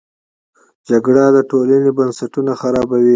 جګړه 0.89 1.25
د 1.35 1.37
ټولنې 1.51 1.91
بنسټونه 1.97 2.51
خرابوي 2.61 3.09